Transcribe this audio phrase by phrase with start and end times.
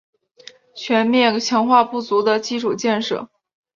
[0.73, 3.29] 全面强化不足的基础建设